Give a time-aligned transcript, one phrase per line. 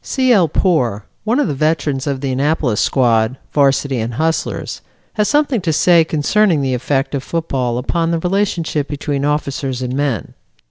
[0.03, 0.33] C.
[0.33, 0.47] L.
[0.47, 4.81] Poor, one of the veterans of the Annapolis squad, Varsity and Hustlers,
[5.13, 9.93] has something to say concerning the effect of football upon the relationship between officers and
[9.95, 10.33] men.